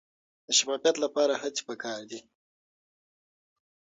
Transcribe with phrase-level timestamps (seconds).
[0.45, 2.19] د شفافیت لپاره هڅې پکار دي.